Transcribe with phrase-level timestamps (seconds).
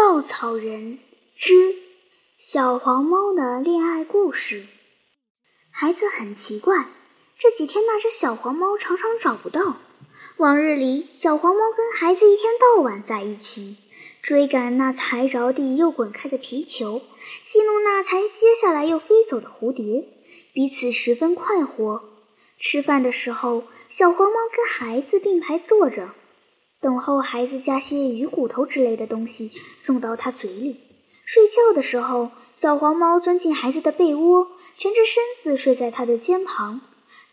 [0.00, 1.00] 稻草人
[1.34, 1.74] 之
[2.38, 4.64] 小黄猫的恋爱故事。
[5.72, 6.86] 孩子很奇怪，
[7.36, 9.76] 这几天那只小黄猫常常找不到。
[10.36, 13.76] 往日里，小黄猫跟孩子一天到晚在一起，
[14.22, 17.02] 追赶那才着地又滚开的皮球，
[17.42, 20.06] 戏弄那才接下来又飞走的蝴蝶，
[20.52, 22.04] 彼此十分快活。
[22.56, 26.10] 吃饭的时候，小黄猫跟孩子并排坐着。
[26.80, 29.50] 等候孩子加些鱼骨头之类的东西
[29.80, 30.80] 送到他嘴里。
[31.24, 34.48] 睡觉的时候，小黄猫钻进孩子的被窝，
[34.78, 36.80] 蜷着身子睡在他的肩膀。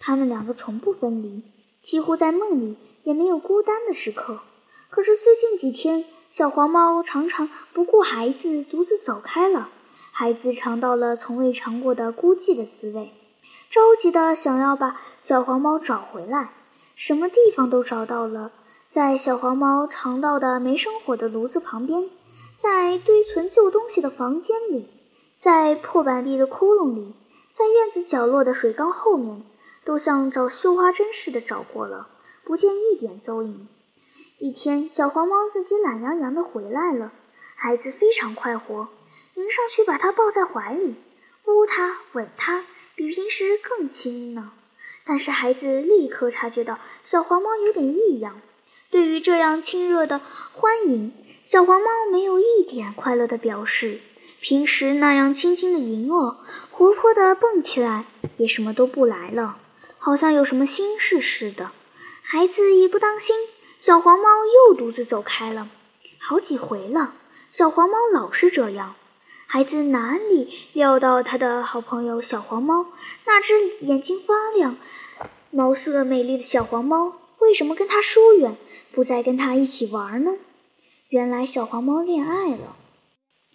[0.00, 1.42] 他们两个从不分离，
[1.80, 4.40] 几乎在梦里也没有孤单的时刻。
[4.90, 9.68] 可是最近几天，小黄猫常常不顾孩子，独自走开了。
[10.10, 13.12] 孩子尝到了从未尝过的孤寂的滋味，
[13.70, 16.52] 着急的想要把小黄猫找回来，
[16.96, 18.50] 什么地方都找到了。
[18.94, 22.08] 在小黄猫常到的没生火的炉子旁边，
[22.60, 24.88] 在堆存旧东西的房间里，
[25.36, 27.12] 在破板壁的窟窿里，
[27.52, 29.42] 在院子角落的水缸后面，
[29.84, 32.06] 都像找绣花针似的找过了，
[32.44, 33.66] 不见一点踪影。
[34.38, 37.10] 一天，小黄猫自己懒洋洋地回来了，
[37.56, 38.86] 孩子非常快活，
[39.34, 40.94] 迎上去把它抱在怀里，
[41.46, 42.64] 呜它，吻它，
[42.94, 44.52] 比平时更亲呢。
[45.04, 48.40] 但是孩子立刻察觉到小黄猫有点异样。
[48.94, 50.20] 对于这样亲热的
[50.52, 53.98] 欢迎，小黄猫没有一点快乐的表示。
[54.40, 56.36] 平时那样轻轻的迎哦，
[56.70, 58.04] 活泼的蹦起来，
[58.36, 59.56] 也什么都不来了，
[59.98, 61.72] 好像有什么心事似的。
[62.22, 63.34] 孩子一不当心，
[63.80, 64.28] 小黄猫
[64.68, 65.68] 又独自走开了，
[66.20, 67.14] 好几回了。
[67.50, 68.94] 小黄猫老是这样。
[69.46, 72.86] 孩子哪里料到他的好朋友小黄猫，
[73.24, 74.76] 那只眼睛发亮、
[75.50, 78.56] 毛色美丽的小黄猫，为什么跟他疏远？
[78.94, 80.32] 不再跟他一起玩呢？
[81.08, 82.76] 原来小黄猫恋爱了。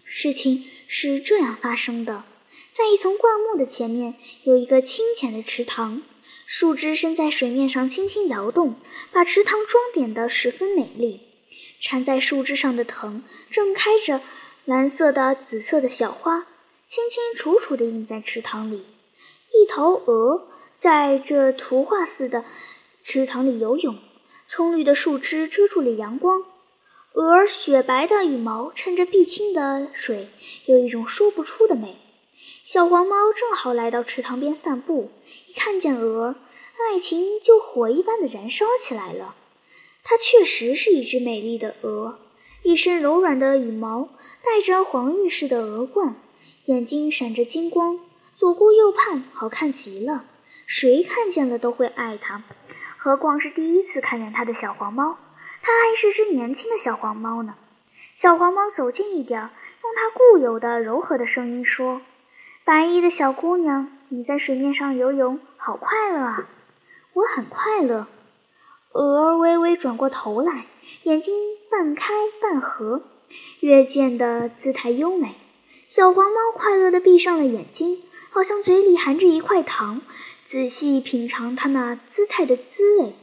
[0.03, 2.23] 事情是这样发生的：
[2.71, 6.01] 在一丛灌木的前面，有一个清浅的池塘，
[6.45, 8.75] 树枝伸在水面上轻轻摇动，
[9.11, 11.21] 把池塘装点得十分美丽。
[11.81, 14.21] 缠在树枝上的藤正开着
[14.65, 16.45] 蓝色的、紫色的小花，
[16.85, 18.83] 清清楚楚地映在池塘里。
[19.53, 22.43] 一头鹅在这图画似的
[23.03, 23.97] 池塘里游泳。
[24.51, 26.43] 葱绿的树枝遮住了阳光，
[27.13, 30.27] 鹅雪白的羽毛衬着碧青的水，
[30.65, 31.95] 有一种说不出的美。
[32.65, 35.11] 小黄猫正好来到池塘边散步，
[35.47, 36.33] 一看见鹅，
[36.79, 39.35] 爱情就火一般的燃烧起来了。
[40.03, 42.17] 它确实是一只美丽的鹅，
[42.63, 44.09] 一身柔软的羽毛，
[44.43, 46.15] 戴着黄玉似的鹅冠，
[46.65, 47.99] 眼睛闪着金光，
[48.35, 50.25] 左顾右盼，好看极了。
[50.71, 52.43] 谁看见了都会爱它，
[52.95, 55.17] 何况是第一次看见它的小黄猫？
[55.63, 57.55] 它还是只年轻的小黄猫呢。
[58.13, 62.03] 小黄猫走近一点，用它固有的柔和的声音说
[62.63, 66.47] ：“白衣的小姑娘，你在水面上游泳，好快乐啊
[67.13, 68.05] ！”“我很快乐。”
[68.93, 70.67] 鹅儿微微转过头来，
[71.01, 71.33] 眼睛
[71.71, 73.01] 半开半合，
[73.61, 75.33] 越见的姿态优美。
[75.87, 80.01] 小黄猫快乐地闭上了眼睛，好像嘴里含着一块糖。
[80.49, 83.13] 仔细品尝它那姿态的滋味，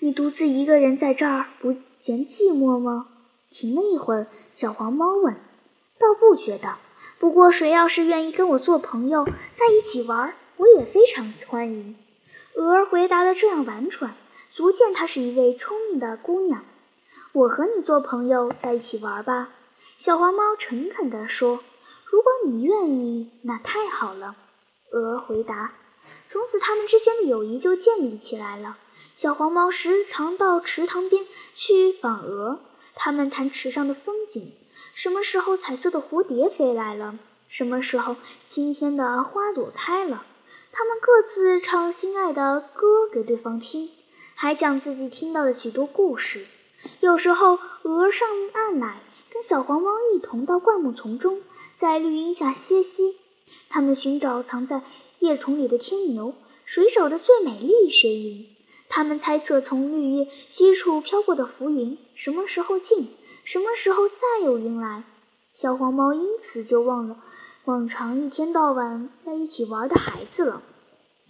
[0.00, 3.06] 你独自一个人在这儿不嫌寂寞吗？
[3.48, 5.36] 停了一会儿，小黄猫问
[6.00, 6.74] ：“倒不觉得，
[7.20, 9.24] 不过谁要是愿意跟我做朋友，
[9.54, 11.94] 在一起玩，我也非常欢迎。”
[12.58, 14.16] 鹅儿回答的这样婉转，
[14.52, 16.64] 足见她是一位聪明的姑娘。
[17.34, 19.50] 我和你做朋友，在一起玩吧。”
[19.96, 21.60] 小黄猫诚恳地说
[22.10, 24.34] ：“如果你愿意，那太好了。”
[24.90, 25.74] 鹅回答。
[26.28, 28.78] 从此，他们之间的友谊就建立起来了。
[29.14, 31.24] 小黄猫时常到池塘边
[31.54, 32.60] 去访鹅，
[32.94, 34.52] 他们谈池上的风景，
[34.94, 40.24] 什么时候彩色的蝴蝶飞来了，什么时候新鲜的花朵开了。
[40.70, 43.90] 他们各自唱心爱的歌给对方听，
[44.34, 46.46] 还讲自己听到的许多故事。
[47.00, 49.00] 有时候，鹅上岸来，
[49.32, 51.42] 跟小黄猫一同到灌木丛中，
[51.74, 53.16] 在绿荫下歇息。
[53.68, 54.82] 他们寻找藏在。
[55.20, 56.32] 叶丛里的天牛，
[56.64, 58.46] 谁找的最美丽谁赢。
[58.88, 63.08] 他们猜测从绿叶西处飘过的浮云什么时候尽，
[63.42, 65.02] 什么时候再有云来。
[65.52, 67.16] 小黄猫因此就忘了
[67.64, 70.62] 往常一天到晚在一起玩的孩子了。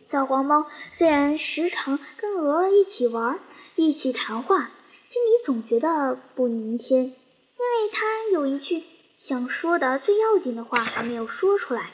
[0.05, 3.41] 小黄猫虽然时常跟鹅儿一起玩，
[3.75, 4.71] 一起谈话，
[5.09, 8.85] 心里总觉得不宁天，因为它有一句
[9.19, 11.93] 想说的最要紧的话还没有说出来。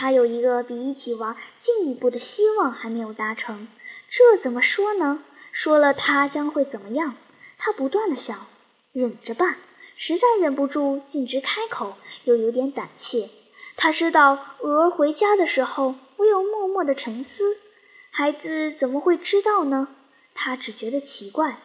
[0.00, 3.66] 他有一个比一起玩进一步的希望还没有达成，
[4.08, 5.24] 这怎么说呢？
[5.50, 7.16] 说了他将会怎么样？
[7.58, 8.46] 他不断的想，
[8.92, 9.56] 忍着办，
[9.96, 13.28] 实在忍不住，径直开口，又有点胆怯。
[13.76, 17.56] 他知道鹅儿回家的时候，唯有默默的沉思。
[18.12, 19.88] 孩子怎么会知道呢？
[20.32, 21.58] 他只觉得奇怪。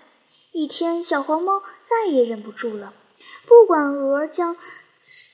[0.53, 2.95] 一天，小黄猫再也忍不住了，
[3.45, 4.57] 不管鹅儿将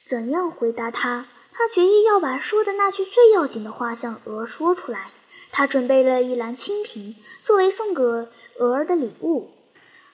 [0.05, 1.27] 怎样回答他，
[1.59, 5.11] 他决意要把说的那句最要紧的话向鹅说出来。
[5.51, 9.49] 他准备了一篮清瓶，作为送给鹅儿的礼物。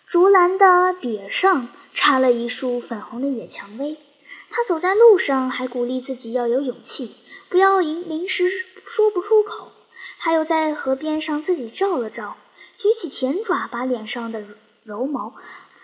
[0.07, 3.97] 竹篮的柄上插了一束粉红的野蔷薇。
[4.49, 7.15] 他走在路上，还鼓励自己要有勇气，
[7.47, 8.49] 不要临临时
[8.87, 9.71] 说不出口。
[10.17, 12.37] 他又在河边上自己照了照，
[12.79, 14.43] 举起前爪，把脸上的
[14.83, 15.35] 柔毛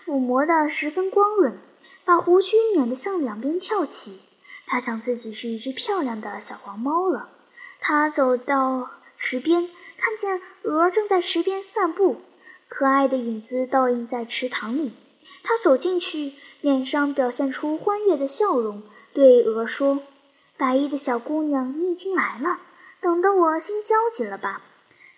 [0.04, 1.56] 抚摸得十分光润，
[2.04, 4.18] 把胡须捻得向两边翘起。
[4.66, 7.28] 他想自己是一只漂亮的小黄猫了。
[7.80, 9.68] 他走到池边，
[9.98, 12.20] 看见鹅正在池边散步。
[12.68, 14.92] 可爱的影子倒映在池塘里，
[15.42, 16.32] 他走进去，
[16.62, 18.82] 脸上表现出欢悦的笑容，
[19.12, 20.00] 对鹅说
[20.56, 22.60] ：“白衣的小姑娘，你已经来了，
[23.02, 24.62] 等得我心焦急了吧？”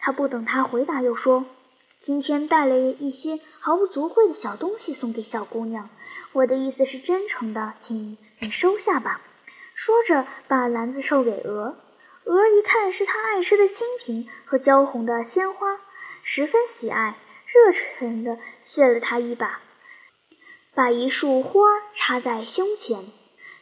[0.01, 1.47] 他不等他回答，又说
[2.01, 5.89] ：“今天带了一些毫不足贵的小东西送给小姑娘，
[6.33, 9.21] 我的意思是真诚的，请你收下吧。”
[9.75, 11.77] 说着，把篮子授给鹅。
[12.25, 15.81] 鹅一看是他爱吃的蜻蜓和娇红的鲜花，
[16.23, 17.17] 十分喜爱。
[17.47, 19.61] 热忱地谢了他一把，
[20.75, 21.61] 把一束花
[21.95, 23.05] 插在胸前。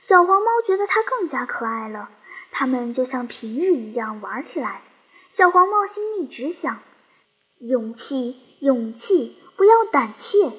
[0.01, 2.09] 小黄猫觉得它更加可爱了，
[2.51, 4.81] 它们就像平日一样玩起来。
[5.31, 6.81] 小黄猫心里只想：
[7.59, 10.51] 勇气，勇气，不要胆怯。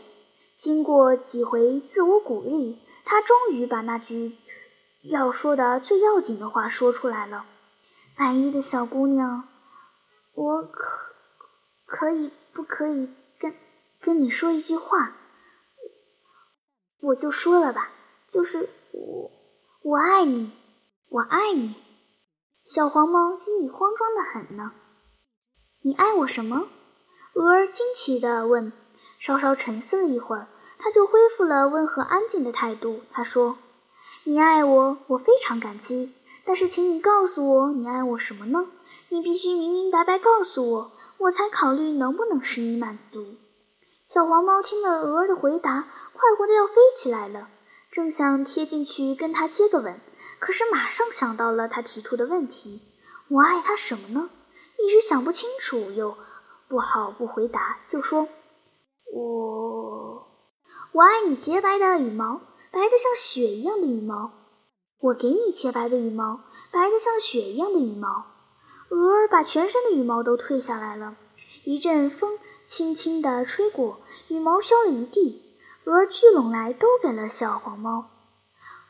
[0.56, 4.38] 经过几回自我鼓励，它终于把那句
[5.03, 7.45] 要说的最要紧的话说出来了
[8.15, 9.47] ：“白衣的小姑娘，
[10.33, 11.13] 我可
[11.85, 13.09] 可以不可以？”
[13.39, 13.53] 跟
[14.00, 15.11] 跟你说一句话，
[17.01, 17.89] 我就说了吧，
[18.29, 19.31] 就是我，
[19.81, 20.51] 我爱你，
[21.09, 21.75] 我爱你。
[22.63, 24.71] 小黄猫心里慌张的很呢。
[25.81, 26.67] 你爱我什么？
[27.33, 28.71] 鹅儿惊奇的问。
[29.19, 30.47] 稍稍沉思了一会儿，
[30.79, 33.01] 它就恢复了温和安静的态度。
[33.11, 33.57] 他说
[34.25, 36.13] ：“你爱我，我非常感激。
[36.45, 38.65] 但是，请你告诉我，你爱我什么呢？
[39.09, 43.35] 你必须明明白白告诉我，我才考虑能不能使你满足。”
[44.07, 47.49] 小黄猫听了鹅儿的回答，快活的要飞起来了，
[47.91, 49.99] 正想贴进去跟它接个吻，
[50.39, 52.81] 可是马上想到了他提出的问题：
[53.29, 54.29] 我爱他什么呢？
[54.79, 56.15] 一时想不清楚，又
[56.69, 58.29] 不好不回答，就说
[59.13, 60.27] ：“我，
[60.93, 62.41] 我爱你洁白的羽毛，
[62.73, 64.31] 白的像雪一样的羽毛。
[64.99, 66.41] 我给你洁白的羽毛，
[66.71, 68.25] 白的像雪一样的羽毛。”
[68.89, 71.15] 鹅儿把全身的羽毛都褪下来了，
[71.65, 72.39] 一阵风。
[72.65, 73.99] 轻轻地吹过，
[74.29, 75.41] 羽毛飘了一地，
[75.83, 78.09] 鹅儿聚拢来都给了小黄猫。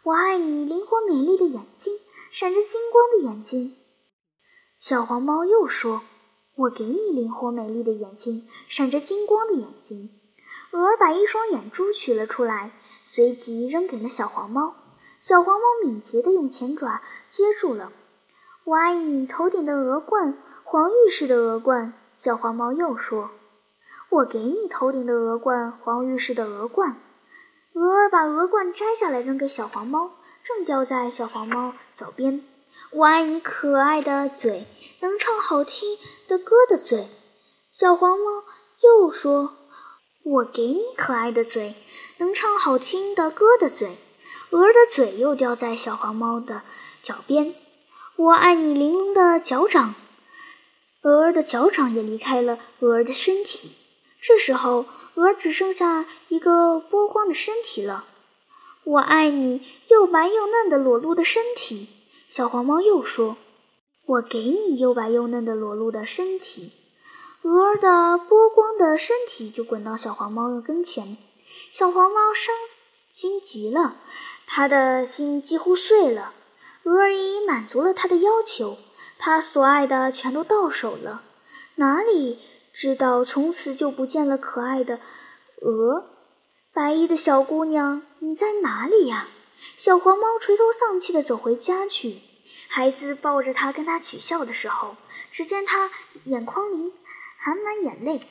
[0.03, 1.97] 我爱你灵活美丽的眼睛，
[2.31, 3.75] 闪着金光的眼睛。
[4.79, 6.03] 小黄猫又说
[6.55, 10.11] ：“我给你灵活美丽的眼睛，闪着金光的眼睛。”
[10.73, 12.71] 鹅把一双眼珠取了出来，
[13.03, 14.73] 随即扔给了小黄猫。
[15.19, 17.91] 小黄猫敏捷地用前爪接住了。
[18.63, 21.93] 我爱你头顶的鹅冠，黄玉似的鹅冠。
[22.15, 23.29] 小黄猫又说。
[24.09, 26.97] 我给你头顶的鹅冠，黄玉似的鹅冠。
[27.73, 30.11] 鹅儿把鹅冠摘下来扔给小黄猫，
[30.43, 32.43] 正掉在小黄猫脚边。
[32.91, 34.65] 我爱你可爱的嘴，
[35.01, 35.97] 能唱好听
[36.27, 37.09] 的歌的嘴。
[37.69, 38.25] 小黄猫
[38.81, 39.51] 又说
[40.23, 41.75] ：“我给你可爱的嘴，
[42.17, 43.97] 能唱好听的歌的嘴。”
[44.51, 46.61] 鹅儿的嘴又掉在小黄猫的
[47.01, 47.55] 脚边。
[48.15, 49.95] 我爱你玲珑的脚掌。
[51.01, 53.71] 鹅儿的脚掌也离开了鹅儿的身体。
[54.21, 58.05] 这时候，鹅只剩下一个波光的身体了。
[58.83, 61.87] 我爱你又白又嫩的裸露的身体。
[62.29, 63.37] 小黄猫又说
[64.05, 66.71] ：“我给你又白又嫩的裸露的身体。”
[67.43, 71.17] 鹅儿的波光的身体就滚到小黄猫的跟前。
[71.71, 72.55] 小黄猫伤
[73.11, 73.97] 心极了，
[74.47, 76.33] 他的心几乎碎了。
[76.83, 78.77] 鹅儿已满足了他的要求，
[79.17, 81.21] 他所爱的全都到手了。
[81.75, 82.39] 哪里？
[82.73, 84.99] 知道从此就不见了可爱的
[85.61, 86.05] 鹅，
[86.73, 89.27] 白衣的小姑娘，你在哪里呀？
[89.77, 92.21] 小黄猫垂头丧气地走回家去。
[92.67, 94.95] 孩子抱着他跟他取笑的时候，
[95.31, 95.91] 只见他
[96.25, 96.93] 眼眶里
[97.43, 98.25] 含满眼泪。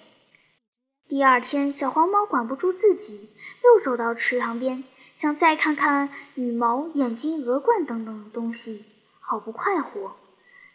[1.07, 3.29] 第二天，小黄猫管不住自己，
[3.63, 4.85] 又走到池塘边，
[5.19, 8.87] 想再看看羽毛、眼睛、鹅冠等等的东西，
[9.21, 10.17] 好不快活。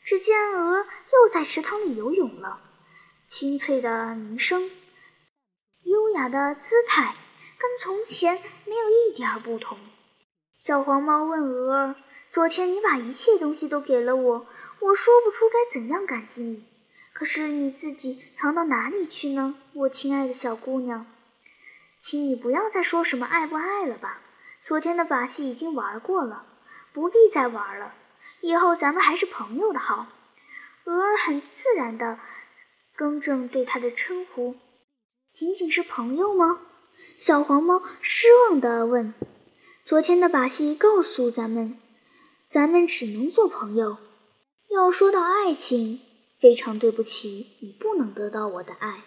[0.05, 2.61] 只见鹅又在池塘里游泳了。
[3.25, 4.69] 清脆的鸣声，
[5.81, 7.15] 优雅的姿态，
[7.57, 8.35] 跟从前
[8.67, 9.79] 没有一点不同。
[10.59, 11.95] 小黄猫问鹅儿
[12.29, 14.45] ：“昨天你把一切东西都给了我，
[14.81, 16.63] 我说不出该怎样感激你。
[17.17, 21.07] 可是你自己藏到哪里去呢，我亲爱的小姑娘？
[22.03, 24.21] 请你不要再说什么爱不爱了吧。
[24.63, 26.45] 昨天的把戏已经玩过了，
[26.93, 27.95] 不必再玩了。
[28.41, 30.05] 以后咱们还是朋友的好。”
[30.85, 32.19] 鹅儿很自然地
[32.95, 34.55] 更正对他的称呼
[35.33, 36.59] ：“仅仅是朋友吗？”
[37.17, 39.15] 小黄猫失望地问
[39.83, 41.79] ：“昨天的把戏告诉咱们，
[42.47, 43.97] 咱们只能做朋友。
[44.69, 45.99] 要说到爱情，
[46.39, 49.03] 非常对不起，你不能得到我的爱。”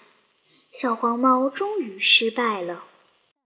[0.72, 2.84] 小黄猫终于失败了。